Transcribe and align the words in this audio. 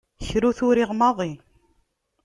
Kra 0.25 0.45
ur 0.49 0.55
t-uriɣ 0.57 0.91
maḍi. 0.99 1.31